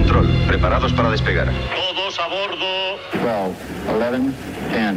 209 0.00 0.06
a 0.06 0.06
control. 0.06 0.26
Preparados 0.46 0.92
para 0.92 1.10
despegar. 1.10 1.48
Todos 1.74 2.18
a 2.18 2.26
bordo. 2.28 2.98
12, 3.12 3.56
11, 3.88 4.32
10, 4.72 4.94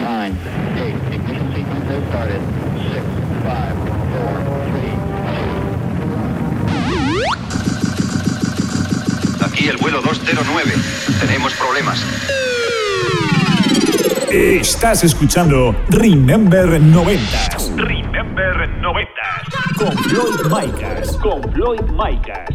9, 0.00 0.32
8. 0.74 1.14
Ignition 1.14 1.48
sequence 1.54 1.88
has 1.88 2.02
started. 2.08 2.40
6, 2.76 3.02
5, 3.42 3.44
4, 3.44 3.72
3, 9.40 9.52
Aquí 9.52 9.68
el 9.68 9.76
vuelo 9.78 10.00
209. 10.02 10.72
Tenemos 11.20 11.54
problemas. 11.54 12.04
Estás 14.30 15.04
escuchando 15.04 15.76
Remember 15.90 16.80
90 16.80 17.22
Remember 17.76 18.66
90. 18.80 19.10
con 19.76 19.92
Floyd 20.04 20.40
Micas. 20.50 21.16
Con 21.18 21.42
Floyd 21.52 21.82
Micas. 21.90 22.51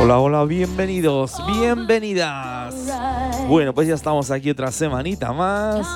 Hola, 0.00 0.18
hola, 0.18 0.44
bienvenidos, 0.44 1.32
bienvenidas. 1.46 2.74
Bueno, 3.48 3.74
pues 3.74 3.88
ya 3.88 3.94
estamos 3.94 4.30
aquí 4.30 4.50
otra 4.50 4.70
semanita 4.70 5.32
más 5.32 5.86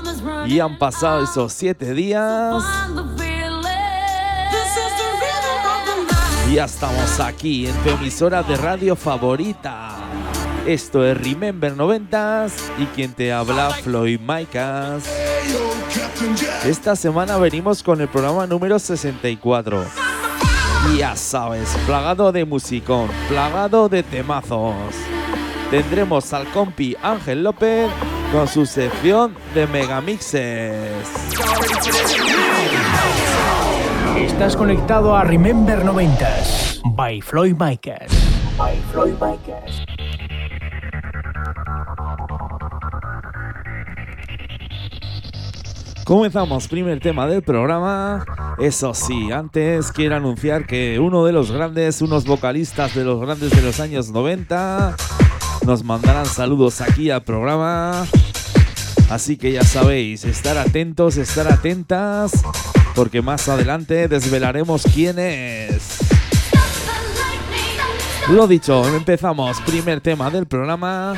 y 0.47 0.59
han 0.59 0.77
pasado 0.77 1.23
esos 1.23 1.53
siete 1.53 1.95
días. 1.95 2.65
Y 6.51 6.55
ya 6.57 6.65
estamos 6.65 7.21
aquí 7.21 7.69
en 7.69 7.77
tu 7.83 7.91
emisora 7.91 8.43
de 8.43 8.57
radio 8.57 8.97
favorita. 8.97 9.97
Esto 10.67 11.07
es 11.07 11.17
Remember 11.17 11.75
90s 11.77 12.53
y 12.79 12.87
quien 12.87 13.13
te 13.13 13.33
habla 13.33 13.71
Floyd 13.71 14.19
Micas. 14.21 15.05
Esta 16.65 16.97
semana 16.97 17.37
venimos 17.39 17.83
con 17.83 18.01
el 18.01 18.09
programa 18.09 18.47
número 18.47 18.79
64. 18.79 20.12
Ya 20.91 21.17
sabes, 21.17 21.75
plagado 21.87 22.33
de 22.33 22.45
musicón, 22.45 23.09
plagado 23.29 23.89
de 23.89 24.03
temazos. 24.03 24.95
Tendremos 25.71 26.33
al 26.33 26.47
compi 26.49 26.97
Ángel 27.03 27.45
López 27.45 27.89
con 28.33 28.49
su 28.49 28.67
sección 28.67 29.35
de 29.55 29.67
megamixes. 29.69 31.07
Estás 34.17 34.57
conectado 34.57 35.17
a 35.17 35.25
Remember 35.25 35.83
90s 35.83 36.83
by 36.95 37.21
Floyd 37.23 37.55
Micas. 37.59 38.11
By 38.59 38.77
Floyd. 38.93 39.15
Comenzamos, 46.05 46.67
primer 46.67 46.99
tema 46.99 47.29
del 47.29 47.43
programa. 47.43 48.25
Eso 48.59 48.93
sí, 48.93 49.31
antes 49.31 49.93
quiero 49.93 50.17
anunciar 50.17 50.67
que 50.67 50.99
uno 50.99 51.25
de 51.25 51.33
los 51.33 51.53
grandes, 51.53 52.03
unos 52.03 52.25
vocalistas 52.25 52.95
de 52.95 53.05
los 53.05 53.21
grandes 53.21 53.53
de 53.53 53.63
los 53.63 53.79
años 53.79 54.11
90, 54.11 54.97
nos 55.65 55.85
mandarán 55.85 56.27
saludos 56.27 56.81
aquí 56.81 57.11
al 57.11 57.23
programa. 57.23 58.05
Así 59.11 59.37
que 59.37 59.53
ya 59.53 59.63
sabéis, 59.63 60.25
estar 60.25 60.59
atentos, 60.59 61.17
estar 61.17 61.47
atentas, 61.47 62.33
porque 62.97 63.23
más 63.23 63.49
adelante 63.49 64.09
desvelaremos 64.09 64.83
quién 64.93 65.21
es. 65.21 65.99
Lo 68.29 68.49
dicho, 68.49 68.85
empezamos, 68.89 69.61
primer 69.61 70.01
tema 70.01 70.31
del 70.31 70.47
programa. 70.47 71.15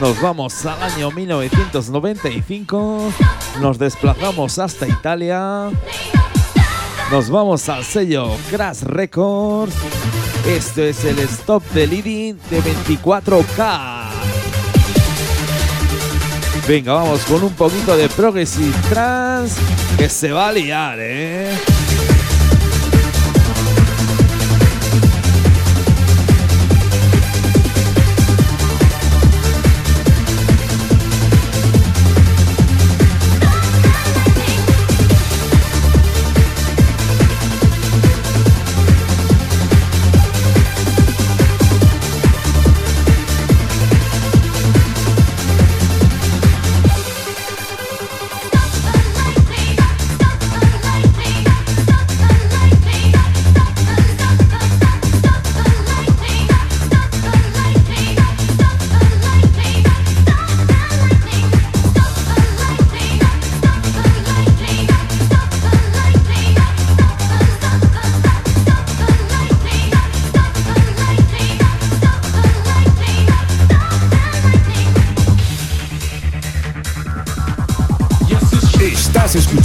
Nos 0.00 0.18
vamos 0.22 0.64
al 0.64 0.82
año 0.82 1.10
1995. 1.10 3.12
Nos 3.60 3.78
desplazamos 3.78 4.58
hasta 4.58 4.88
Italia. 4.88 5.68
Nos 7.10 7.28
vamos 7.28 7.68
al 7.68 7.84
sello 7.84 8.34
Crash 8.50 8.82
Records. 8.82 9.74
Esto 10.46 10.84
es 10.84 11.04
el 11.04 11.18
Stop 11.18 11.62
the 11.74 11.86
Leading 11.86 12.38
de 12.48 12.62
24K. 12.62 14.08
Venga, 16.66 16.94
vamos 16.94 17.20
con 17.24 17.44
un 17.44 17.52
poquito 17.52 17.94
de 17.94 18.08
Progressive 18.08 18.74
Trance 18.88 19.60
que 19.98 20.08
se 20.08 20.32
va 20.32 20.48
a 20.48 20.52
liar, 20.52 20.96
¿eh? 20.98 21.58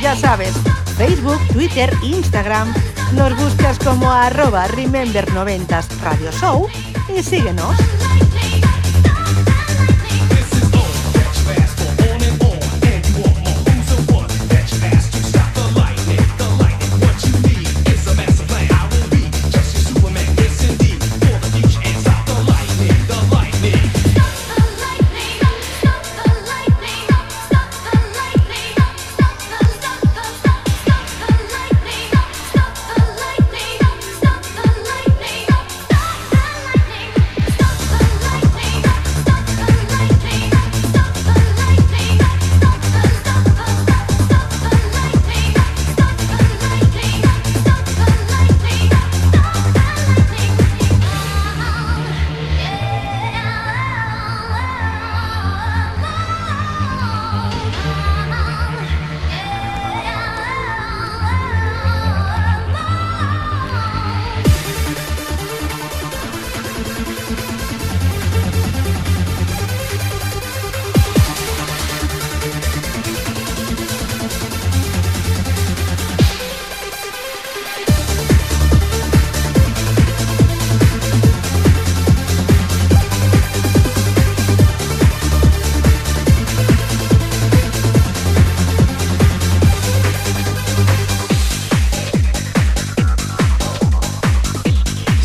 ya 0.00 0.16
sabes, 0.16 0.54
Facebook, 0.96 1.40
Twitter, 1.52 1.92
Instagram. 2.02 2.72
Nos 3.12 3.36
buscas 3.36 3.78
como 3.78 4.10
arroba 4.10 4.66
Remember90s 4.68 5.86
Radio 6.00 6.30
Show 6.32 6.68
y 7.16 7.22
síguenos. 7.22 7.76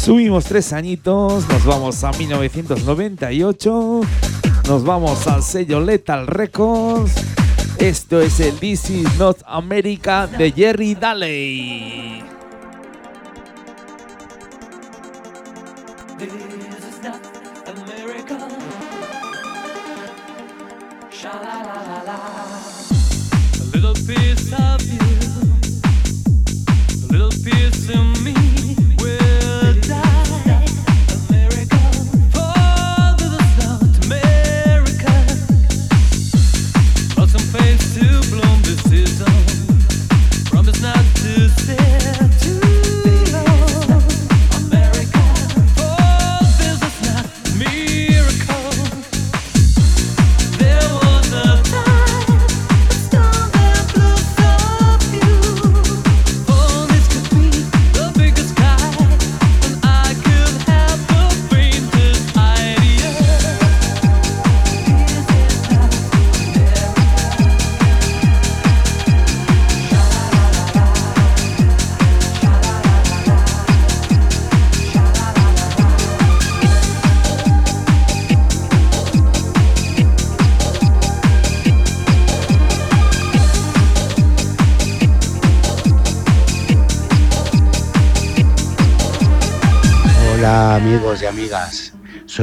Últimos 0.08 0.46
tres 0.46 0.74
añitos 0.74 1.48
nos 1.48 1.64
vamos 1.66 2.04
a 2.04 2.12
1998, 2.12 4.02
nos 4.68 4.84
vamos 4.84 5.28
al 5.28 5.44
sello 5.44 5.80
Lethal 5.80 6.28
Records. 6.28 7.14
Esto 7.78 8.20
es 8.20 8.40
el 8.40 8.56
This 8.56 8.90
is 8.90 9.18
Not 9.18 9.38
America 9.46 10.28
de 10.28 10.52
Jerry 10.52 10.96
Daley. 10.96 12.24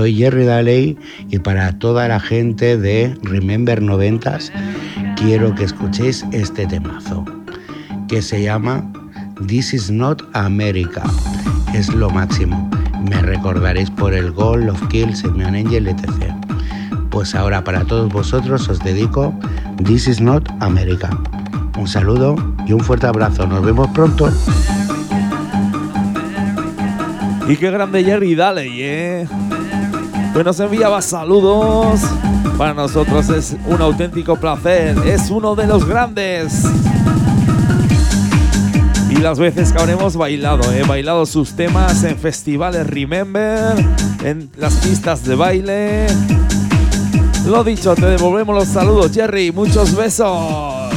Soy 0.00 0.14
Jerry 0.14 0.46
Daley 0.46 0.96
y 1.28 1.40
para 1.40 1.78
toda 1.78 2.08
la 2.08 2.20
gente 2.20 2.78
de 2.78 3.14
Remember 3.22 3.82
90s 3.82 4.50
quiero 5.14 5.54
que 5.54 5.64
escuchéis 5.64 6.24
este 6.32 6.66
temazo 6.66 7.22
que 8.08 8.22
se 8.22 8.42
llama 8.42 8.90
This 9.46 9.74
is 9.74 9.90
not 9.90 10.22
America. 10.32 11.02
Es 11.74 11.92
lo 11.92 12.08
máximo. 12.08 12.70
Me 13.10 13.20
recordaréis 13.20 13.90
por 13.90 14.14
el 14.14 14.32
Goal 14.32 14.70
of 14.70 14.88
Kills, 14.88 15.22
Mian 15.34 15.54
Angel, 15.54 15.86
etc. 15.86 16.32
Pues 17.10 17.34
ahora 17.34 17.62
para 17.62 17.84
todos 17.84 18.10
vosotros 18.10 18.70
os 18.70 18.78
dedico 18.78 19.38
This 19.84 20.08
is 20.08 20.18
not 20.18 20.48
America. 20.60 21.10
Un 21.78 21.86
saludo 21.86 22.36
y 22.66 22.72
un 22.72 22.80
fuerte 22.80 23.06
abrazo. 23.06 23.46
Nos 23.46 23.62
vemos 23.62 23.86
pronto. 23.88 24.32
Y 27.46 27.56
qué 27.58 27.70
grande 27.70 28.02
Jerry 28.02 28.34
Daley, 28.34 28.80
¿eh? 28.80 29.28
Pues 30.32 30.44
nos 30.44 30.60
enviaba 30.60 31.02
saludos. 31.02 32.00
Para 32.56 32.74
nosotros 32.74 33.28
es 33.30 33.56
un 33.66 33.80
auténtico 33.80 34.36
placer. 34.36 34.96
Es 35.04 35.30
uno 35.30 35.56
de 35.56 35.66
los 35.66 35.84
grandes. 35.84 36.64
Y 39.10 39.16
las 39.16 39.38
veces 39.38 39.72
que 39.72 39.78
habremos 39.78 40.16
bailado, 40.16 40.72
he 40.72 40.84
bailado 40.84 41.26
sus 41.26 41.54
temas 41.54 42.04
en 42.04 42.16
festivales 42.16 42.86
Remember, 42.86 43.74
en 44.22 44.48
las 44.56 44.74
pistas 44.74 45.24
de 45.24 45.34
baile. 45.34 46.06
Lo 47.46 47.64
dicho, 47.64 47.94
te 47.96 48.06
devolvemos 48.06 48.54
los 48.54 48.68
saludos, 48.68 49.10
Jerry. 49.12 49.50
Muchos 49.50 49.96
besos. 49.96 50.90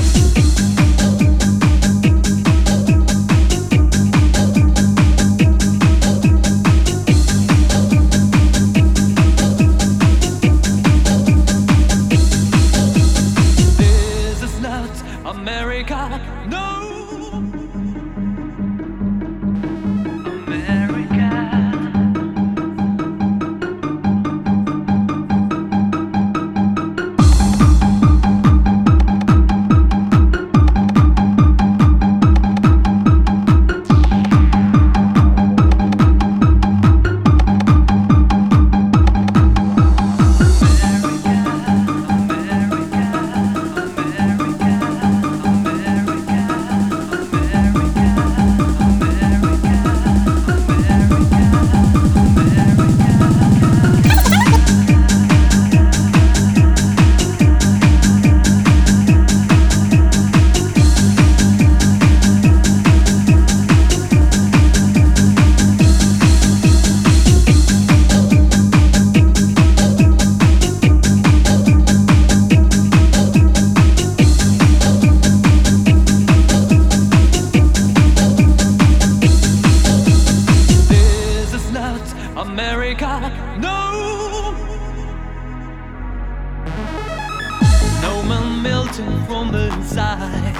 melting 88.63 89.25
from 89.25 89.51
the 89.51 89.67
inside. 89.73 90.55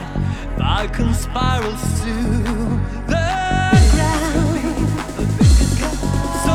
Falcon 0.57 1.13
spirals 1.13 1.81
to 2.01 2.13
the 3.07 3.25
ground. 3.93 4.59
So 6.43 6.53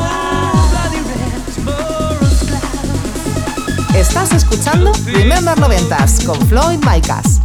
bloody 0.70 1.00
red, 1.08 1.40
tomorrow's 1.54 2.40
clouds. 2.48 3.94
Estás 3.96 4.32
escuchando 4.32 4.92
Remember 5.06 5.56
90s 5.58 6.24
con 6.26 6.38
Floyd 6.48 6.80
Micas. 6.84 7.40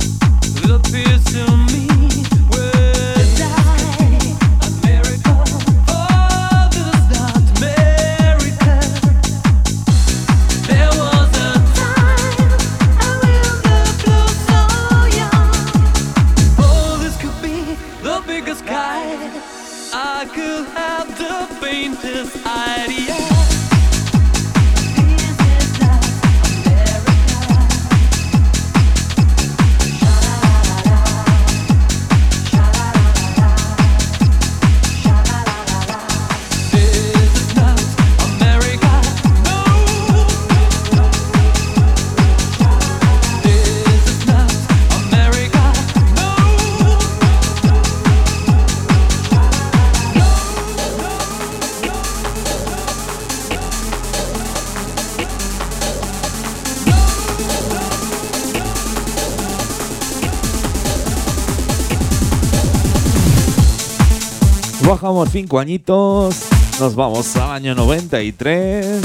Bajamos 64.93 65.29
cinco 65.31 65.57
añitos, 65.57 66.43
nos 66.79 66.93
vamos 66.93 67.35
al 67.37 67.49
año 67.49 67.73
93, 67.73 69.01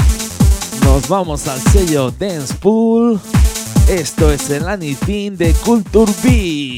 nos 0.84 1.08
vamos 1.08 1.48
al 1.48 1.58
sello 1.62 2.10
Dance 2.10 2.52
Pool. 2.56 3.18
Esto 3.88 4.30
es 4.30 4.50
el 4.50 4.68
Anything 4.68 5.38
de 5.38 5.54
Culture 5.54 6.12
Beat. 6.22 6.77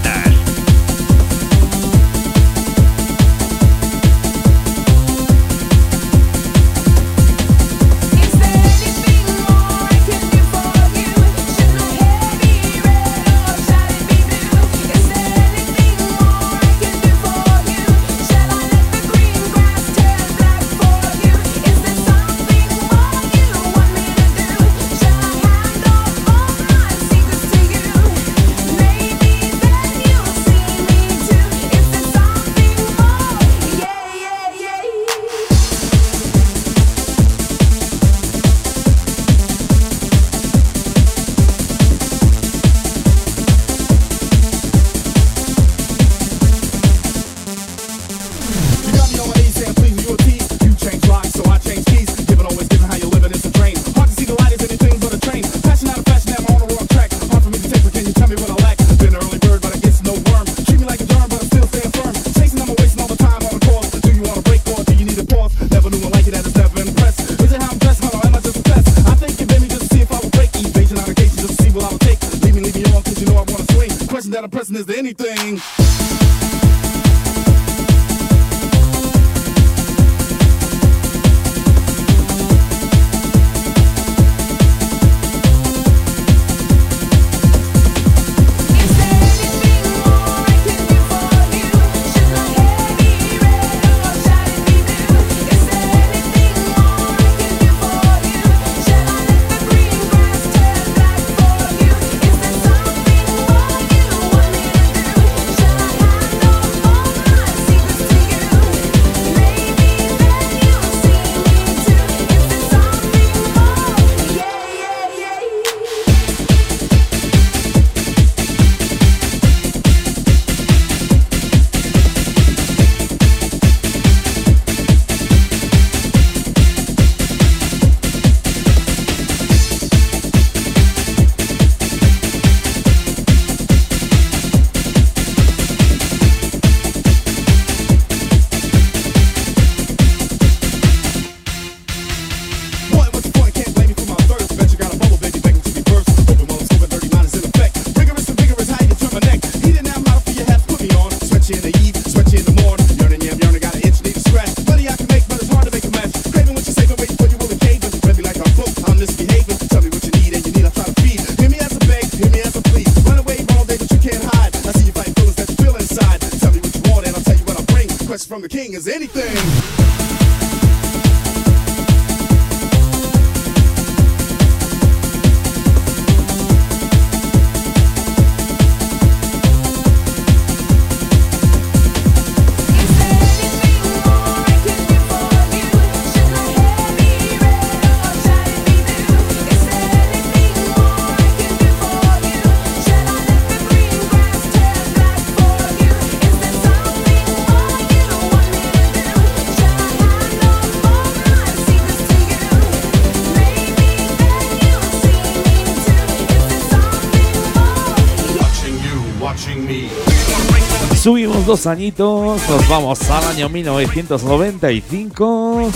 dos 211.03 211.65
añitos, 211.65 212.39
nos 212.47 212.69
vamos 212.69 213.09
al 213.09 213.23
año 213.23 213.49
1995, 213.49 215.71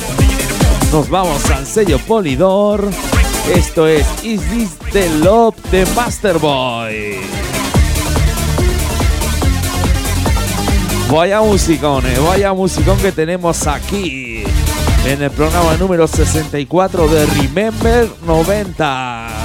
nos 0.91 1.09
vamos 1.09 1.49
al 1.49 1.65
sello 1.65 1.97
Polydor, 1.99 2.87
esto 3.51 3.87
es 3.87 4.05
Is 4.23 4.39
This 4.51 4.77
the 4.91 5.09
Love 5.23 5.55
de 5.71 5.83
Masterboy. 5.95 7.21
Vaya 11.11 11.41
musicón, 11.41 12.05
eh, 12.05 12.19
vaya 12.19 12.53
musicón 12.53 12.99
que 12.99 13.11
tenemos 13.11 13.65
aquí 13.65 14.43
en 15.07 15.23
el 15.23 15.31
programa 15.31 15.75
número 15.77 16.07
64 16.07 17.07
de 17.07 17.25
Remember 17.25 18.07
90. 18.27 19.44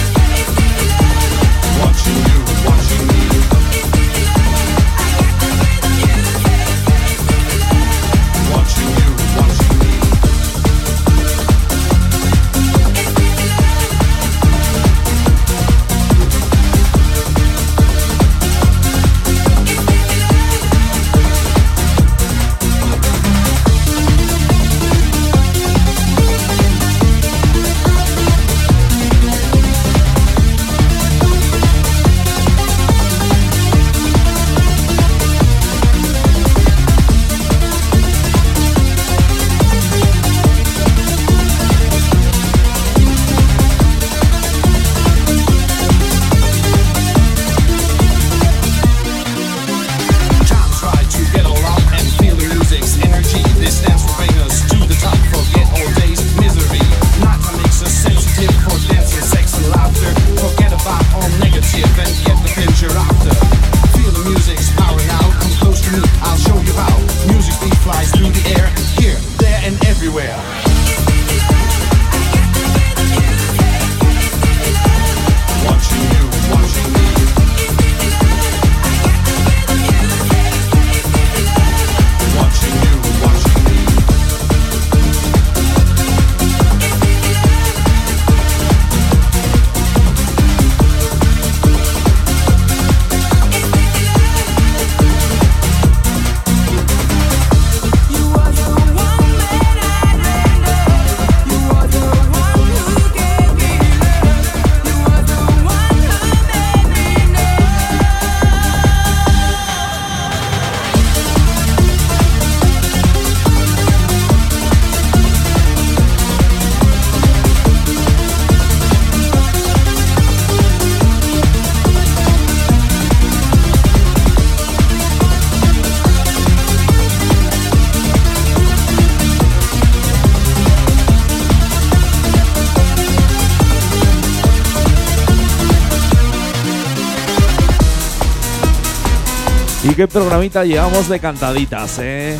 qué 140.01 140.07
programita 140.07 140.65
llevamos 140.65 141.07
de 141.09 141.19
cantaditas, 141.19 141.99
¿eh? 141.99 142.35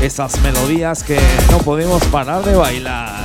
Esas 0.00 0.40
melodías 0.42 1.02
que 1.02 1.18
no 1.50 1.58
podemos 1.58 2.04
parar 2.04 2.44
de 2.44 2.54
bailar. 2.54 3.24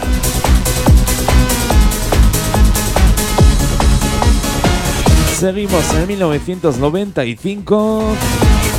Seguimos 5.37 5.83
en 5.93 6.07
1995. 6.07 8.03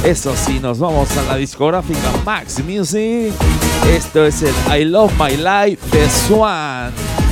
Eso 0.02 0.34
sí, 0.34 0.58
nos 0.58 0.80
vamos 0.80 1.16
a 1.16 1.22
la 1.22 1.36
discográfica 1.36 2.10
Max 2.24 2.60
Music. 2.64 3.32
Esto 3.88 4.26
es 4.26 4.42
el 4.42 4.54
I 4.76 4.86
Love 4.86 5.12
My 5.20 5.36
Life 5.36 5.96
de 5.96 6.10
Swan. 6.10 7.25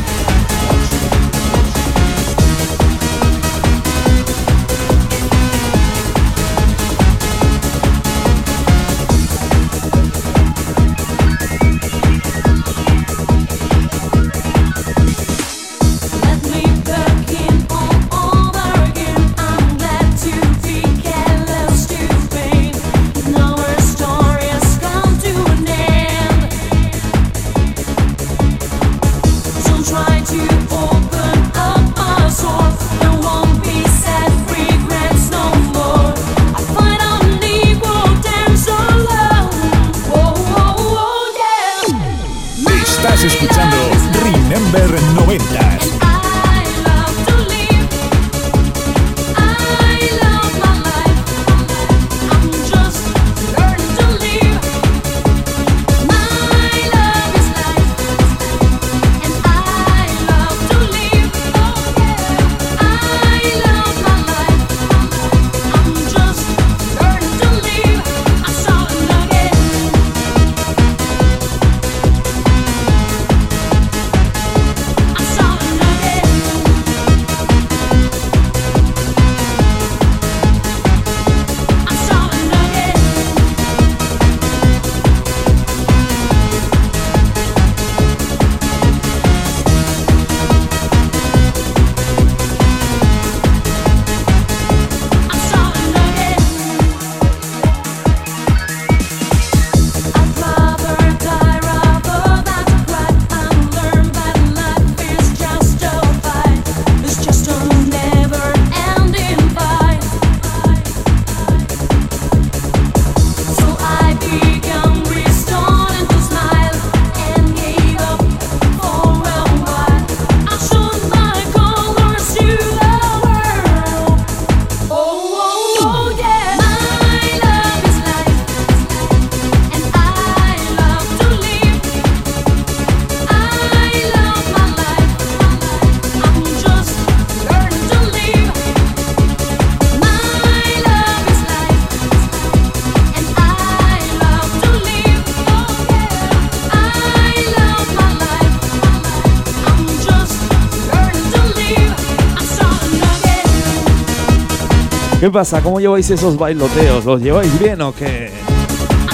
¿Qué 155.24 155.30
pasa? 155.30 155.62
¿Cómo 155.62 155.80
lleváis 155.80 156.10
esos 156.10 156.36
bailoteos? 156.36 157.06
¿Los 157.06 157.22
lleváis 157.22 157.58
bien 157.58 157.80
o 157.80 157.94
qué? 157.94 158.30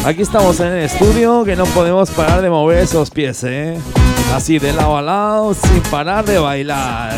Aquí 0.04 0.22
estamos 0.22 0.58
en 0.58 0.66
el 0.66 0.84
estudio 0.86 1.44
que 1.44 1.54
no 1.54 1.64
podemos 1.66 2.10
parar 2.10 2.42
de 2.42 2.50
mover 2.50 2.78
esos 2.78 3.10
pies, 3.10 3.44
¿eh? 3.44 3.78
Así 4.34 4.58
de 4.58 4.72
lado 4.72 4.96
a 4.96 5.02
lado 5.02 5.54
sin 5.54 5.80
parar 5.82 6.24
de 6.24 6.40
bailar. 6.40 7.16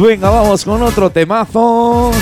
Venga, 0.00 0.30
vamos 0.30 0.64
con 0.64 0.80
otro 0.82 1.10
temazo. 1.10 2.12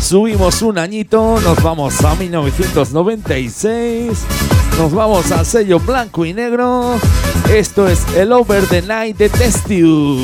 Subimos 0.00 0.62
un 0.62 0.78
añito, 0.78 1.38
nos 1.44 1.62
vamos 1.62 2.02
a 2.02 2.14
1996. 2.14 4.18
Nos 4.78 4.92
vamos 4.92 5.30
al 5.30 5.44
sello 5.44 5.78
blanco 5.78 6.24
y 6.24 6.32
negro. 6.32 6.98
Esto 7.50 7.86
es 7.86 8.06
el 8.16 8.32
Over 8.32 8.66
the 8.66 8.80
Night 8.80 9.18
de 9.18 9.28
Testiu. 9.28 10.20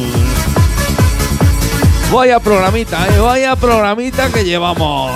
Vaya 2.11 2.41
programita, 2.41 3.07
eh, 3.15 3.21
vaya 3.21 3.55
programita 3.55 4.31
que 4.31 4.45
llevamos. 4.45 5.13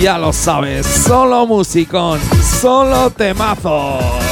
Ya 0.00 0.16
lo 0.16 0.32
sabes, 0.32 0.86
solo 0.86 1.46
musicón, 1.46 2.18
solo 2.62 3.10
temazo. 3.10 4.23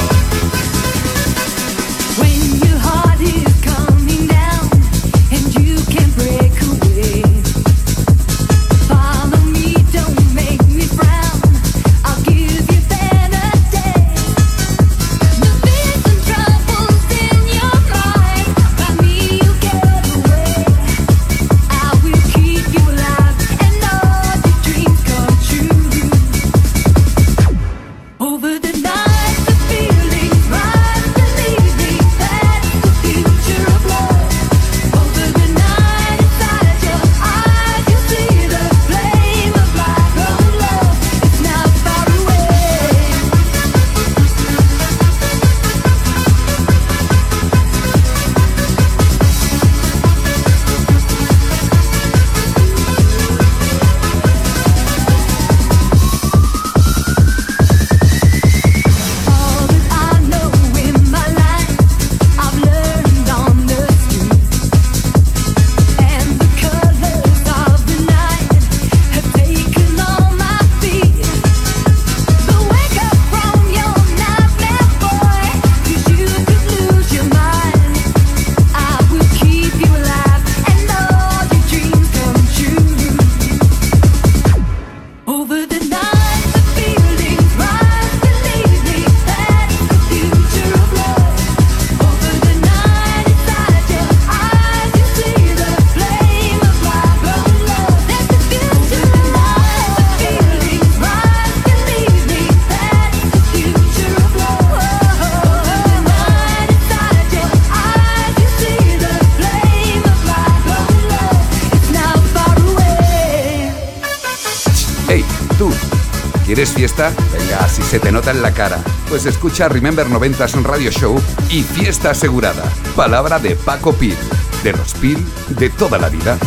Fiesta? 116.55 117.11
Venga, 117.31 117.67
si 117.67 117.81
se 117.81 117.99
te 117.99 118.11
nota 118.11 118.31
en 118.31 118.41
la 118.41 118.53
cara. 118.53 118.77
Pues 119.09 119.25
escucha 119.25 119.67
Remember 119.67 120.07
90s 120.07 120.61
Radio 120.63 120.91
Show 120.91 121.19
y 121.49 121.63
fiesta 121.63 122.11
asegurada. 122.11 122.63
Palabra 122.95 123.39
de 123.39 123.55
Paco 123.55 123.93
Pil, 123.93 124.15
de 124.63 124.71
los 124.73 124.93
Pil 124.93 125.17
de 125.49 125.69
toda 125.69 125.97
la 125.97 126.09
vida. 126.09 126.37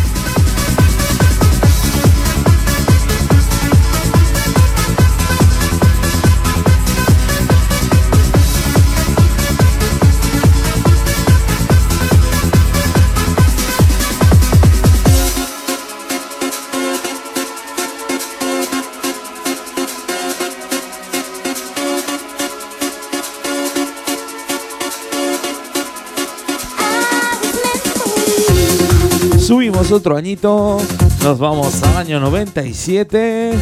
Otro 29.79 30.17
añito, 30.17 30.79
nos 31.23 31.39
vamos 31.39 31.83
al 31.83 31.99
año 31.99 32.19
97, 32.19 33.53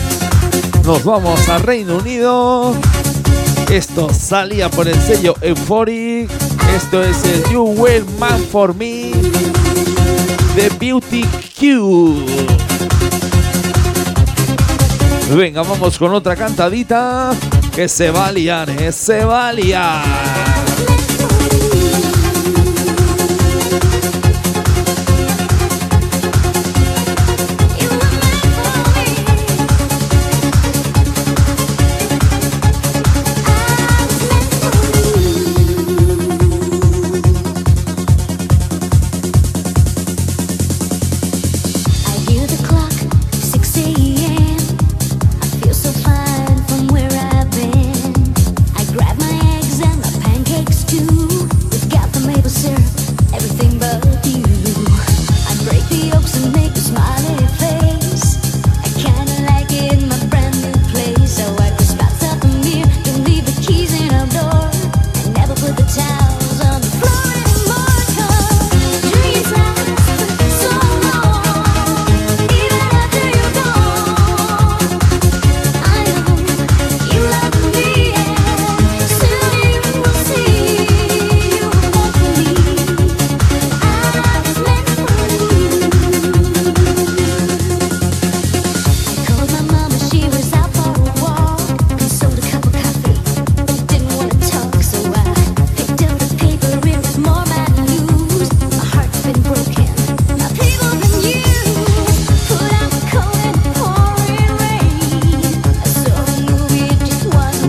nos 0.85 1.05
vamos 1.05 1.48
a 1.48 1.59
Reino 1.59 1.96
Unido. 1.96 2.72
Esto 3.68 4.09
salía 4.12 4.70
por 4.70 4.88
el 4.88 4.98
sello 5.03 5.35
Euphoric. 5.42 6.31
Esto 6.74 7.03
es 7.03 7.22
el 7.24 7.53
You 7.53 7.64
Were 7.64 8.05
Man 8.18 8.40
for 8.50 8.74
Me 8.74 9.11
de 10.55 10.70
Beauty 10.79 11.24
Q. 11.59 12.24
Venga, 15.37 15.62
vamos 15.62 15.98
con 15.98 16.14
otra 16.14 16.37
cantadita 16.37 17.33
que 17.74 17.88
se 17.88 18.11
va 18.11 18.29
a 18.29 18.33
liar, 18.33 18.70
¿eh? 18.70 18.92
se 18.92 19.24
va 19.24 19.50
a. 19.50 20.05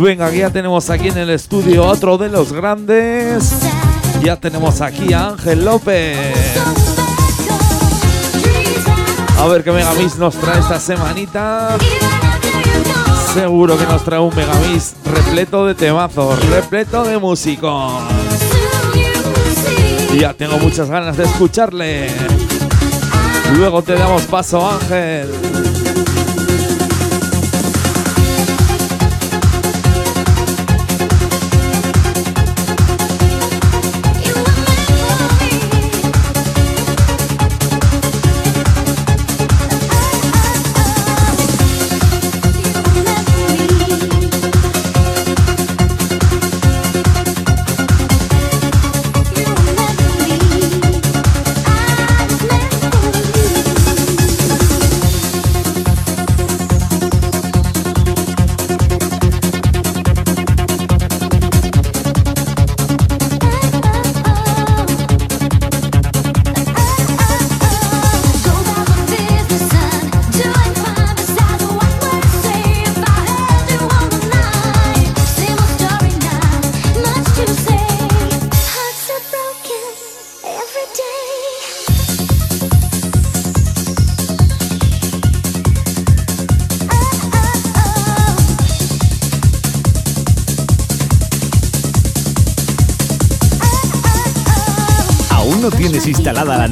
Venga, 0.05 0.29
ya 0.29 0.51
tenemos 0.51 0.91
aquí 0.91 1.07
en 1.07 1.17
el 1.17 1.31
estudio 1.31 1.83
otro 1.83 2.19
de 2.19 2.29
los 2.29 2.53
grandes. 2.53 3.55
Ya 4.21 4.35
tenemos 4.35 4.79
aquí 4.81 5.13
a 5.13 5.29
Ángel 5.29 5.65
López. 5.65 6.15
A 9.39 9.47
ver 9.47 9.63
qué 9.63 9.71
Megamix 9.71 10.19
nos 10.19 10.35
trae 10.35 10.59
esta 10.59 10.79
semanita. 10.79 11.75
Seguro 13.33 13.79
que 13.79 13.85
nos 13.87 14.03
trae 14.03 14.19
un 14.19 14.33
Megamix 14.35 14.93
repleto 15.05 15.65
de 15.65 15.73
temazos, 15.73 16.39
repleto 16.49 17.03
de 17.03 17.17
músicos. 17.17 18.03
Ya 20.19 20.35
tengo 20.35 20.59
muchas 20.59 20.87
ganas 20.87 21.17
de 21.17 21.23
escucharle. 21.23 22.11
Luego 23.57 23.81
te 23.81 23.95
damos 23.95 24.21
paso, 24.25 24.69
Ángel. 24.69 25.85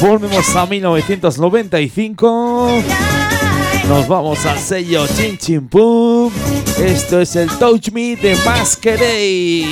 Volvemos 0.00 0.56
a 0.56 0.64
1995. 0.64 2.82
Nos 3.86 4.08
vamos 4.08 4.46
al 4.46 4.58
sello 4.58 5.06
Chin 5.06 5.36
Chin 5.36 5.68
Pum. 5.68 6.32
Esto 6.78 7.20
es 7.20 7.36
el 7.36 7.50
Touch 7.58 7.90
Me 7.92 8.16
de 8.16 8.34
Masquerade. 8.44 9.66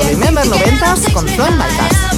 Remember 0.00 0.46
90 0.46 1.12
con 1.12 1.28
Zoe 1.28 1.50
Maltas. 1.50 2.11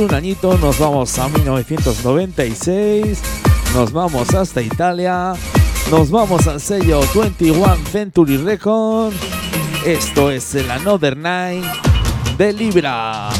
Un 0.00 0.14
añito, 0.14 0.56
nos 0.58 0.78
vamos 0.78 1.18
a 1.18 1.28
1996, 1.28 3.20
nos 3.74 3.92
vamos 3.92 4.34
hasta 4.34 4.62
Italia, 4.62 5.34
nos 5.90 6.10
vamos 6.10 6.46
al 6.46 6.60
sello 6.60 7.00
21 7.14 7.76
Century 7.90 8.36
Record. 8.38 9.12
Esto 9.84 10.30
es 10.30 10.54
el 10.54 10.70
Another 10.70 11.16
Night 11.16 11.64
de 12.38 12.52
Libra. 12.52 13.30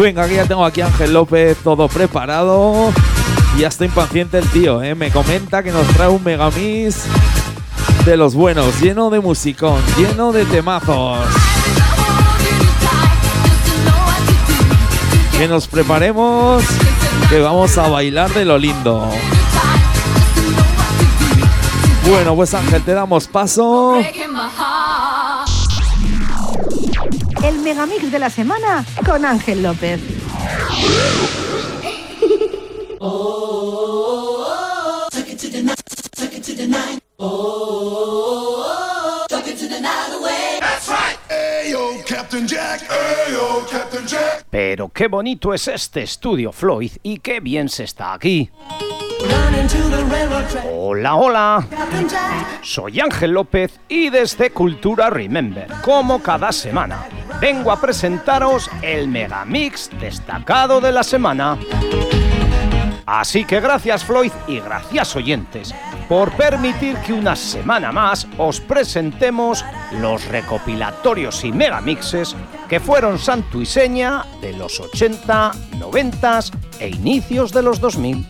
Venga, 0.00 0.28
que 0.28 0.36
ya 0.36 0.44
tengo 0.44 0.64
aquí 0.64 0.82
a 0.82 0.86
Ángel 0.86 1.14
López 1.14 1.56
todo 1.64 1.88
preparado. 1.88 2.92
Ya 3.58 3.68
está 3.68 3.86
impaciente 3.86 4.38
el 4.38 4.46
tío, 4.50 4.82
¿eh? 4.82 4.94
Me 4.94 5.10
comenta 5.10 5.62
que 5.62 5.72
nos 5.72 5.86
trae 5.88 6.08
un 6.08 6.22
megamix 6.22 7.04
de 8.04 8.16
los 8.16 8.34
buenos, 8.34 8.78
lleno 8.80 9.08
de 9.08 9.20
musicón, 9.20 9.80
lleno 9.96 10.32
de 10.32 10.44
temazos. 10.44 11.26
Que 15.38 15.48
nos 15.48 15.66
preparemos, 15.66 16.62
que 17.30 17.40
vamos 17.40 17.76
a 17.78 17.88
bailar 17.88 18.30
de 18.34 18.44
lo 18.44 18.58
lindo. 18.58 19.10
Bueno, 22.06 22.36
pues 22.36 22.52
Ángel, 22.54 22.82
te 22.82 22.92
damos 22.92 23.26
paso. 23.26 23.98
Megamix 27.66 28.12
de 28.12 28.20
la 28.20 28.30
semana 28.30 28.84
con 29.04 29.24
Ángel 29.24 29.60
López. 29.60 30.00
Pero 44.48 44.88
qué 44.90 45.08
bonito 45.08 45.52
es 45.52 45.66
este 45.66 46.04
estudio 46.04 46.52
Floyd 46.52 46.92
y 47.02 47.18
qué 47.18 47.40
bien 47.40 47.68
se 47.68 47.82
está 47.82 48.12
aquí. 48.12 48.48
Hola, 50.70 51.16
hola. 51.16 51.66
Soy 52.62 53.00
Ángel 53.00 53.32
López 53.32 53.80
y 53.88 54.10
desde 54.10 54.50
Cultura 54.50 55.10
Remember, 55.10 55.66
como 55.82 56.22
cada 56.22 56.52
semana, 56.52 57.06
vengo 57.40 57.70
a 57.70 57.80
presentaros 57.80 58.70
el 58.82 59.08
megamix 59.08 59.90
destacado 60.00 60.80
de 60.80 60.92
la 60.92 61.02
semana. 61.02 61.58
Así 63.06 63.44
que 63.44 63.60
gracias 63.60 64.04
Floyd 64.04 64.32
y 64.48 64.58
gracias 64.58 65.14
oyentes 65.14 65.72
por 66.08 66.32
permitir 66.32 66.96
que 66.98 67.12
una 67.12 67.36
semana 67.36 67.92
más 67.92 68.26
os 68.36 68.60
presentemos 68.60 69.64
los 70.00 70.26
recopilatorios 70.26 71.44
y 71.44 71.52
megamixes 71.52 72.34
que 72.68 72.80
fueron 72.80 73.18
santo 73.18 73.60
y 73.60 73.66
seña 73.66 74.24
de 74.40 74.52
los 74.54 74.80
80, 74.80 75.52
90 75.78 76.40
e 76.80 76.88
inicios 76.88 77.52
de 77.52 77.62
los 77.62 77.80
2000. 77.80 78.26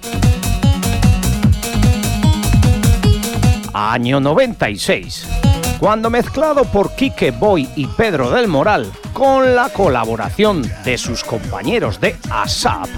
Año 3.73 4.21
96 4.21 5.46
cuando 5.79 6.11
mezclado 6.11 6.65
por 6.65 6.95
Quique 6.95 7.31
Boy 7.31 7.69
y 7.77 7.87
Pedro 7.87 8.31
del 8.31 8.49
Moral, 8.49 8.91
con 9.13 9.55
la 9.55 9.69
colaboración 9.69 10.63
de 10.85 10.99
sus 10.99 11.23
compañeros 11.23 12.01
de 12.01 12.17
ASAP, 12.31 12.89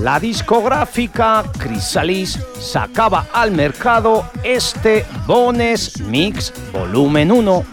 la 0.00 0.18
discográfica 0.20 1.44
Chrysalis 1.58 2.38
sacaba 2.60 3.26
al 3.32 3.52
mercado 3.52 4.28
este 4.42 5.04
Bones 5.26 6.00
Mix 6.00 6.52
Volumen 6.72 7.32
1. 7.32 7.64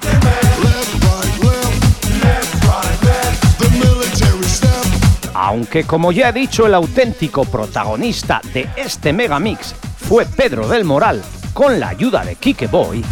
Aunque 5.33 5.83
como 5.83 6.11
ya 6.11 6.29
he 6.29 6.33
dicho 6.33 6.65
el 6.65 6.73
auténtico 6.73 7.43
protagonista 7.45 8.41
de 8.53 8.69
este 8.77 9.11
megamix 9.11 9.75
fue 9.97 10.25
Pedro 10.25 10.67
del 10.67 10.85
Moral 10.85 11.21
con 11.53 11.79
la 11.79 11.89
ayuda 11.89 12.23
de 12.23 12.35
Kike 12.35 12.67
Boy, 12.67 13.03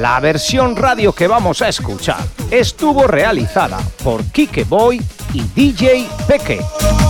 la 0.00 0.20
versión 0.20 0.76
radio 0.76 1.12
que 1.12 1.26
vamos 1.26 1.60
a 1.60 1.68
escuchar 1.68 2.20
estuvo 2.52 3.08
realizada 3.08 3.78
por 4.04 4.22
Kike 4.24 4.62
Boy 4.62 5.02
y 5.32 5.42
DJ 5.56 6.06
Peque, 6.28 6.60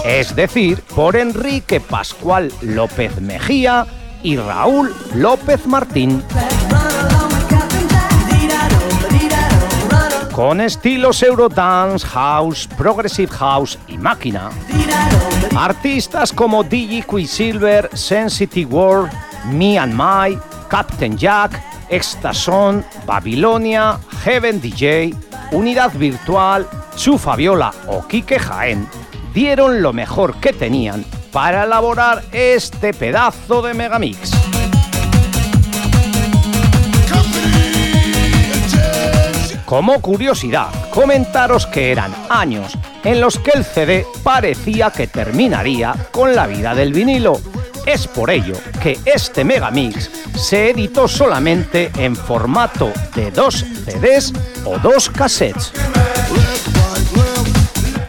es 0.07 0.35
decir, 0.35 0.83
por 0.95 1.15
Enrique 1.17 1.81
Pascual 1.81 2.51
López 2.63 3.21
Mejía 3.21 3.87
y 4.23 4.37
Raúl 4.39 4.95
López 5.15 5.67
Martín. 5.67 6.23
Con 10.33 10.61
estilos 10.63 11.23
Eurodance, 11.23 12.07
House, 12.07 12.67
Progressive 12.79 13.33
House 13.33 13.79
y 13.89 13.99
Máquina. 13.99 14.49
Artistas 15.55 16.33
como 16.33 16.65
DJ 16.65 17.03
Quicksilver, 17.03 17.91
Sensitive 17.93 18.73
World, 18.73 19.11
Me 19.53 19.79
and 19.79 19.93
My, 19.93 20.39
Captain 20.71 21.19
Jack, 21.19 21.69
Extason, 21.91 22.85
Babilonia, 23.07 23.99
Heaven 24.25 24.61
DJ, 24.61 25.15
Unidad 25.53 25.93
Virtual, 25.95 26.67
Chu 26.97 27.19
Fabiola 27.19 27.73
o 27.87 28.07
Quique 28.07 28.39
Jaén 28.39 28.89
dieron 29.33 29.83
lo 29.83 29.93
mejor 29.93 30.37
que 30.37 30.53
tenían 30.53 31.05
para 31.33 31.65
elaborar 31.65 32.25
este 32.33 32.93
pedazo 32.93 33.63
de 33.63 33.75
megamix. 33.75 34.33
Como 39.65 40.01
curiosidad, 40.01 40.69
comentaros 40.91 41.67
que 41.67 41.93
eran 41.93 42.15
años 42.31 42.73
en 43.05 43.21
los 43.21 43.39
que 43.39 43.51
el 43.51 43.65
CD 43.65 44.07
parecía 44.23 44.91
que 44.91 45.07
terminaría 45.07 45.95
con 46.11 46.35
la 46.35 46.47
vida 46.47 46.75
del 46.75 46.93
vinilo 46.93 47.39
es 47.89 48.07
por 48.07 48.31
ello 48.31 48.55
que 48.83 48.99
este 49.07 49.45
megamix 49.45 50.11
se 50.37 50.71
editó 50.71 51.09
solamente 51.09 51.91
en 51.97 52.15
formato 52.15 52.93
de 53.15 53.31
dos 53.31 53.65
CDs 53.85 54.33
o 54.67 54.79
dos 54.79 55.09
cassettes. 55.09 55.73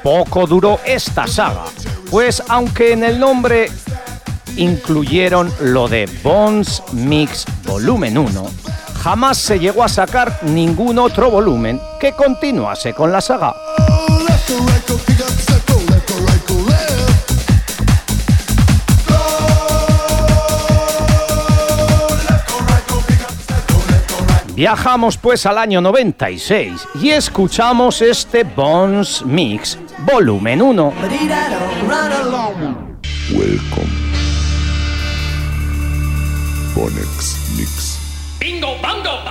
Poco 0.04 0.46
duró 0.46 0.80
esta 0.86 1.28
saga, 1.28 1.64
pues 2.12 2.44
aunque 2.50 2.92
en 2.92 3.06
el 3.06 3.20
nombre 3.20 3.72
incluyeron 4.58 5.52
lo 5.62 5.88
de 5.88 6.10
Bones 6.24 6.84
Mix 6.92 7.46
Volumen 7.64 8.18
1, 8.18 8.52
jamás 9.02 9.38
se 9.38 9.60
llegó 9.60 9.84
a 9.84 9.88
sacar 9.88 10.40
ningún 10.44 11.00
otro 11.00 11.32
volumen 11.32 11.80
que 12.02 12.12
continuase 12.12 12.94
con 12.94 13.14
la 13.14 13.22
saga. 13.22 13.56
Viajamos 24.60 25.16
pues 25.16 25.46
al 25.46 25.58
año 25.58 25.80
96 25.80 26.86
y 26.96 27.12
escuchamos 27.12 28.02
este 28.02 28.44
Bones 28.44 29.24
Mix 29.26 29.80
Volumen 30.00 30.62
1. 30.62 30.94
Welcome. 33.32 33.90
Bonex 36.76 37.54
Mix. 37.58 38.00
Bingo, 38.38 38.78
bango, 38.82 39.24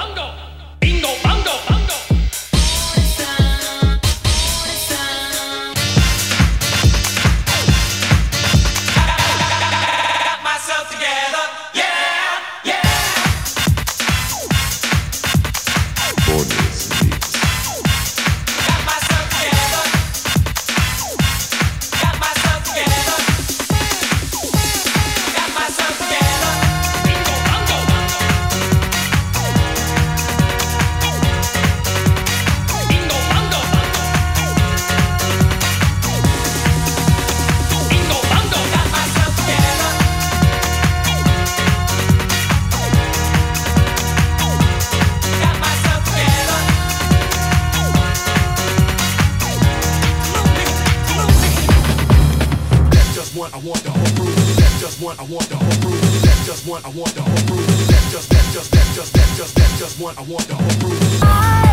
I 60.19 60.23
want 60.23 60.49
the 60.49 60.55
whole 60.57 60.91
room. 60.91 61.68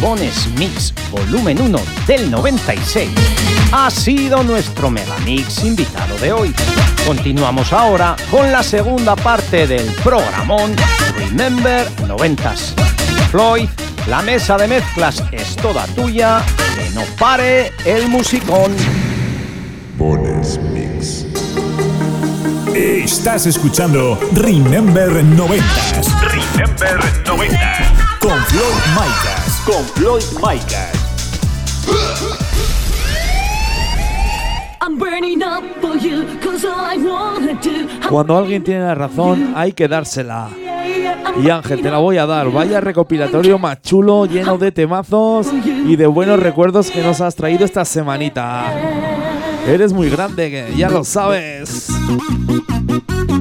Bones 0.00 0.48
Mix 0.56 0.94
volumen 1.10 1.60
1 1.60 1.78
del 2.06 2.30
96 2.30 3.10
ha 3.72 3.90
sido 3.90 4.42
nuestro 4.42 4.90
Megamix 4.90 5.62
invitado 5.62 6.16
de 6.18 6.32
hoy. 6.32 6.54
Continuamos 7.06 7.72
ahora 7.72 8.16
con 8.30 8.50
la 8.50 8.62
segunda 8.62 9.14
parte 9.14 9.66
del 9.66 9.84
programón 10.02 10.74
Remember 11.16 11.86
90s. 11.98 12.74
Floyd, 13.30 13.68
la 14.08 14.22
mesa 14.22 14.56
de 14.56 14.68
mezclas 14.68 15.22
es 15.32 15.54
toda 15.56 15.86
tuya, 15.88 16.42
que 16.74 16.90
no 16.94 17.02
pare 17.18 17.72
el 17.84 18.08
musicón. 18.08 18.74
Bones 19.98 20.58
Mix. 20.72 21.26
Estás 22.74 23.46
escuchando 23.46 24.18
Remember 24.32 25.10
90s. 25.10 26.20
Remember 26.22 26.98
90 27.26 27.58
Con 28.20 28.38
Floyd 28.46 28.64
Micas. 28.94 29.39
Con 29.70 29.84
Floyd 29.84 30.22
Micas. 30.42 30.90
Cuando 38.08 38.36
alguien 38.36 38.64
tiene 38.64 38.80
la 38.80 38.96
razón, 38.96 39.52
hay 39.54 39.72
que 39.72 39.86
dársela. 39.86 40.48
Y 41.40 41.50
Ángel, 41.50 41.82
te 41.82 41.88
la 41.88 41.98
voy 41.98 42.18
a 42.18 42.26
dar. 42.26 42.50
Vaya 42.50 42.80
recopilatorio 42.80 43.60
más 43.60 43.80
chulo, 43.82 44.26
lleno 44.26 44.58
de 44.58 44.72
temazos 44.72 45.46
y 45.86 45.94
de 45.94 46.06
buenos 46.08 46.40
recuerdos 46.40 46.90
que 46.90 47.00
nos 47.00 47.20
has 47.20 47.36
traído 47.36 47.64
esta 47.64 47.84
semanita. 47.84 48.64
Eres 49.68 49.92
muy 49.92 50.10
grande, 50.10 50.72
ya 50.76 50.90
lo 50.90 51.04
sabes. 51.04 51.89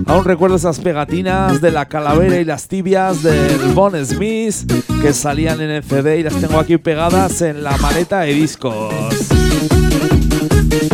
Aún 0.05 0.26
recuerdo 0.26 0.55
esas 0.55 0.80
pegatinas 0.80 1.62
de 1.62 1.72
la 1.72 1.88
calavera 1.88 2.39
y 2.39 2.45
las 2.45 2.68
tibias 2.68 3.22
del 3.22 3.74
Bon 3.74 3.93
Smith 4.05 4.55
que 5.01 5.14
salían 5.14 5.62
en 5.62 5.70
el 5.70 5.84
CD 5.84 6.20
y 6.20 6.24
las 6.24 6.36
tengo 6.36 6.60
aquí 6.60 6.78
pegadas 6.78 7.41
en 7.41 7.64
la 7.64 7.78
maleta 7.78 8.22
de 8.22 8.34
discos. 8.34 9.38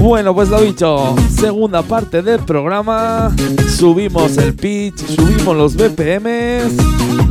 Bueno, 0.05 0.35
pues 0.35 0.49
lo 0.49 0.61
dicho, 0.61 1.15
segunda 1.31 1.81
parte 1.81 2.21
del 2.21 2.41
programa. 2.41 3.35
Subimos 3.75 4.37
el 4.37 4.53
pitch, 4.53 4.99
subimos 4.99 5.57
los 5.57 5.75
BPMs. 5.75 6.75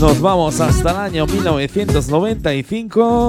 Nos 0.01 0.20
vamos 0.20 0.61
hasta 0.61 0.91
el 0.91 0.97
año 0.97 1.27
1995. 1.27 3.29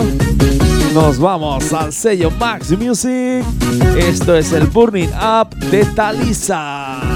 Nos 0.95 1.19
vamos 1.19 1.71
al 1.73 1.93
sello 1.93 2.31
Max 2.31 2.71
Music. 2.71 3.45
Esto 3.95 4.35
es 4.35 4.51
el 4.51 4.65
Burning 4.65 5.09
Up 5.09 5.55
de 5.69 5.85
Talisa. 5.93 7.14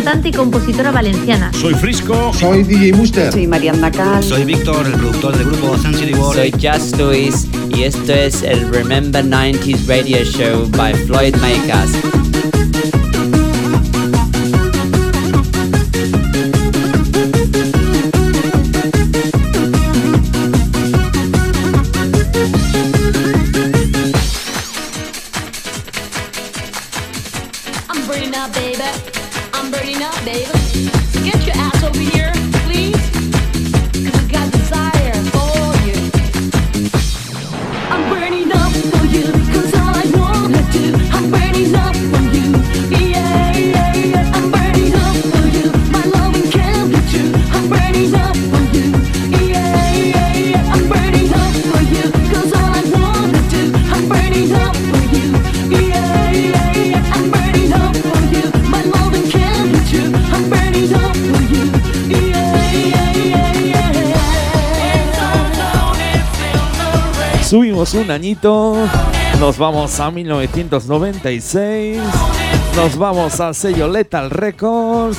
Cantante 0.00 0.30
y 0.30 0.32
compositora 0.32 0.90
valenciana. 0.90 1.52
Soy 1.52 1.74
Frisco. 1.74 2.32
Soy 2.32 2.62
DJ 2.62 2.94
Muster. 2.94 3.30
Soy 3.30 3.46
Mariana 3.46 3.90
Cal. 3.90 4.24
Soy 4.24 4.44
Víctor, 4.44 4.86
el 4.86 4.94
productor 4.94 5.36
del 5.36 5.46
grupo 5.46 5.76
Sun 5.76 5.94
City 5.94 6.14
Boy. 6.14 6.34
Soy 6.34 6.52
Just 6.52 6.96
Luis 6.96 7.46
y 7.68 7.82
esto 7.82 8.14
es 8.14 8.42
el 8.42 8.72
Remember 8.72 9.22
90s 9.22 9.86
Radio 9.86 10.24
Show 10.24 10.70
by 10.70 10.94
Floyd 10.94 11.34
Makers. 11.36 12.19
Añito, 68.10 68.76
nos 69.38 69.58
vamos 69.58 70.00
a 70.00 70.10
1996, 70.10 72.00
nos 72.76 72.96
vamos 72.96 73.40
al 73.40 73.54
sello 73.54 73.88
Lethal 73.88 74.30
Records. 74.30 75.18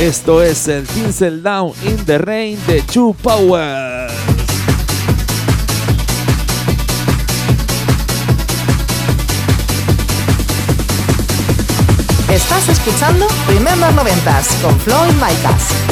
Esto 0.00 0.42
es 0.42 0.68
el 0.68 0.86
Tinsel 0.86 1.42
Down 1.42 1.72
in 1.84 1.96
the 2.04 2.18
Rain 2.18 2.58
de 2.66 2.82
True 2.82 3.14
Power. 3.22 4.10
Estás 12.28 12.68
escuchando 12.68 13.26
Remember 13.48 13.92
90s 13.94 14.62
con 14.62 14.78
Floyd 14.80 15.12
Micas. 15.14 15.91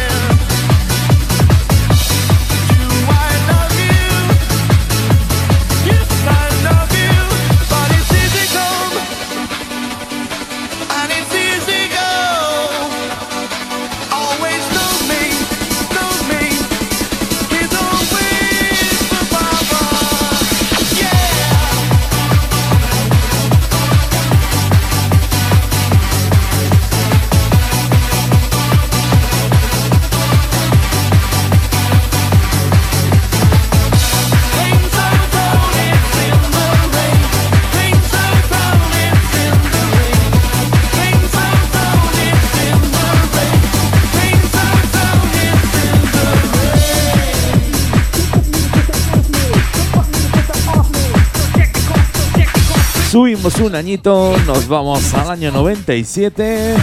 Subimos 53.11 53.55
un 53.55 53.75
añito, 53.75 54.37
nos 54.47 54.69
vamos 54.69 55.13
al 55.13 55.31
año 55.31 55.51
97. 55.51 56.75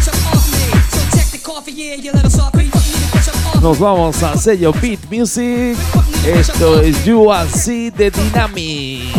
Nos 3.62 3.78
vamos 3.78 4.22
al 4.22 4.38
sello 4.38 4.74
Beat 4.74 5.10
Music. 5.10 5.74
Esto 6.26 6.82
es 6.82 7.02
You 7.06 7.32
and 7.32 7.50
See 7.50 7.90
the 7.90 8.10
Dynamics. 8.10 9.18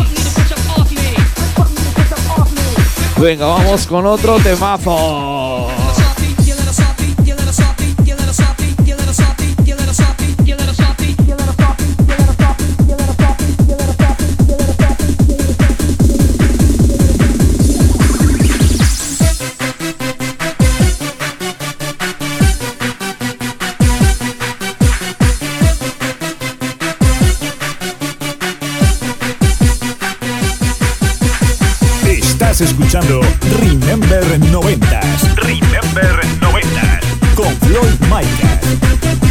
Venga, 3.18 3.46
vamos 3.46 3.88
con 3.88 4.06
otro 4.06 4.36
temazo. 4.38 5.39
Estás 32.60 32.78
escuchando 32.78 33.22
Remember 33.58 34.22
90s. 34.38 35.34
Remember 35.36 36.20
90s. 36.40 37.34
Con 37.34 37.56
Floyd 37.56 37.98
Micah. 38.00 39.29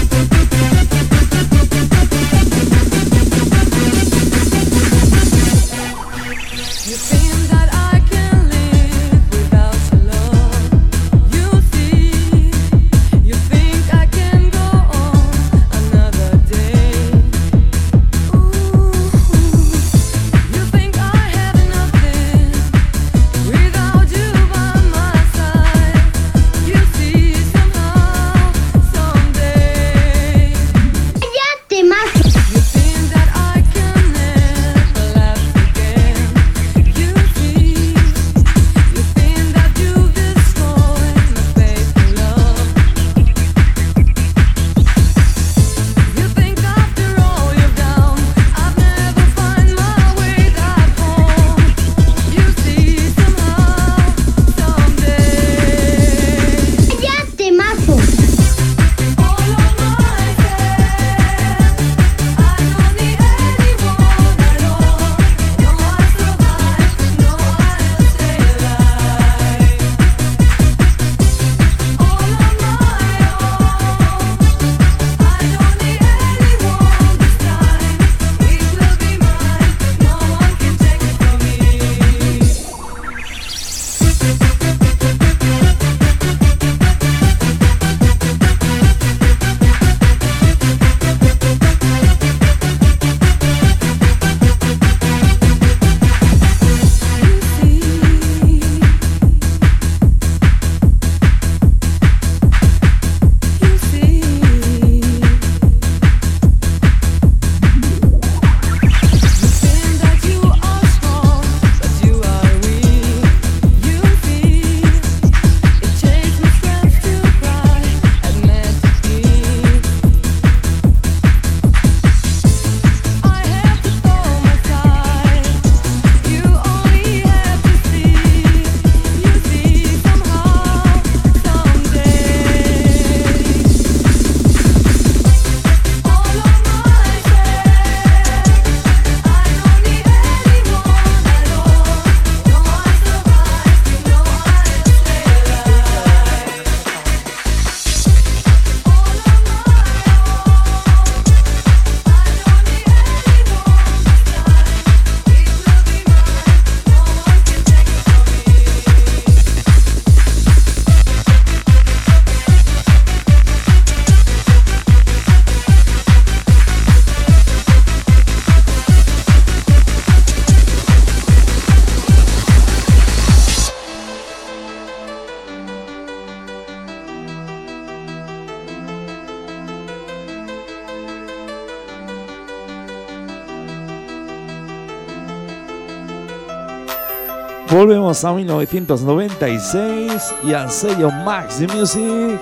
Volvemos 188.09 188.25
a 188.25 188.33
1996 188.33 190.35
y 190.43 190.53
al 190.53 190.71
sello 190.71 191.11
Max 191.11 191.61
Music. 191.61 192.41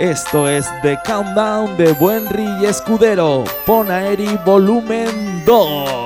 Esto 0.00 0.48
es 0.48 0.66
The 0.82 0.98
Countdown 1.06 1.76
de 1.76 1.92
Buenry 1.92 2.48
y 2.60 2.64
Escudero. 2.64 3.44
Ponaeri 3.64 4.36
Volumen 4.44 5.44
2. 5.46 6.05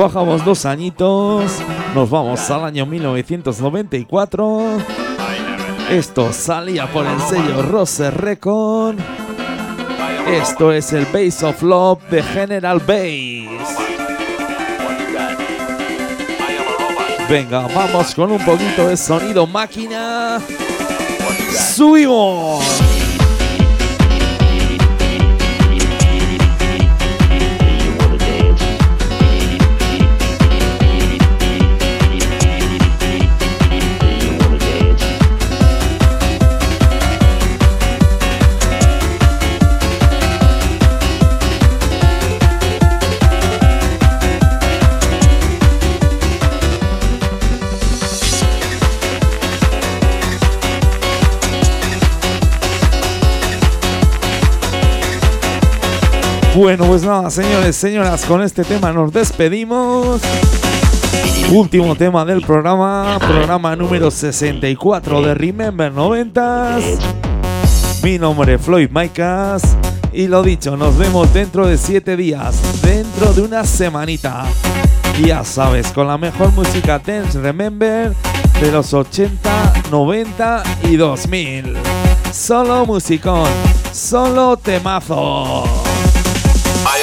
Bajamos 0.00 0.42
dos 0.46 0.64
añitos, 0.64 1.52
nos 1.94 2.08
vamos 2.08 2.50
al 2.50 2.64
año 2.64 2.86
1994. 2.86 4.78
Esto 5.90 6.32
salía 6.32 6.90
por 6.90 7.04
el 7.04 7.20
sello 7.20 7.60
Rose 7.60 8.10
Record. 8.10 8.96
Esto 10.26 10.72
es 10.72 10.94
el 10.94 11.04
Base 11.04 11.44
of 11.44 11.62
Love 11.62 12.02
de 12.08 12.22
General 12.22 12.78
Bass. 12.78 13.76
Venga, 17.28 17.68
vamos 17.74 18.14
con 18.14 18.32
un 18.32 18.42
poquito 18.42 18.88
de 18.88 18.96
sonido 18.96 19.46
máquina. 19.46 20.40
¡Subimos! 21.74 22.99
Bueno, 56.60 56.84
pues 56.84 57.02
nada, 57.02 57.30
señores, 57.30 57.74
señoras, 57.74 58.26
con 58.26 58.42
este 58.42 58.64
tema 58.64 58.92
nos 58.92 59.14
despedimos. 59.14 60.20
Último 61.50 61.96
tema 61.96 62.26
del 62.26 62.42
programa, 62.42 63.18
programa 63.18 63.74
número 63.74 64.10
64 64.10 65.22
de 65.22 65.32
Remember 65.32 65.90
90s. 65.90 66.98
Mi 68.02 68.18
nombre 68.18 68.56
es 68.56 68.60
Floyd 68.60 68.90
Maicas 68.90 69.74
y 70.12 70.28
lo 70.28 70.42
dicho, 70.42 70.76
nos 70.76 70.98
vemos 70.98 71.32
dentro 71.32 71.66
de 71.66 71.78
7 71.78 72.14
días, 72.14 72.60
dentro 72.82 73.32
de 73.32 73.40
una 73.40 73.64
semanita. 73.64 74.44
Ya 75.24 75.44
sabes, 75.44 75.90
con 75.92 76.08
la 76.08 76.18
mejor 76.18 76.52
música 76.52 76.98
dance 76.98 77.40
Remember 77.40 78.12
de 78.60 78.70
los 78.70 78.92
80, 78.92 79.84
90 79.90 80.62
y 80.90 80.96
2000. 80.96 81.78
Solo 82.30 82.84
musicón, 82.84 83.48
solo 83.94 84.58
temazo. 84.58 85.64